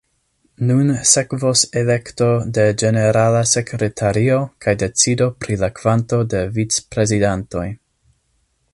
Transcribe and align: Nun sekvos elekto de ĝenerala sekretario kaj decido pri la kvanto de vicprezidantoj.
Nun 0.69 0.87
sekvos 1.09 1.61
elekto 1.81 2.29
de 2.59 2.65
ĝenerala 2.83 3.43
sekretario 3.53 4.41
kaj 4.67 4.75
decido 4.85 5.31
pri 5.45 5.61
la 5.65 5.73
kvanto 5.81 6.23
de 6.35 6.45
vicprezidantoj. 6.59 7.69